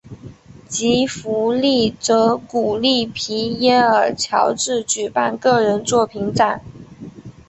[0.67, 6.61] 吉福利则鼓励皮耶尔乔治举办个人作品展。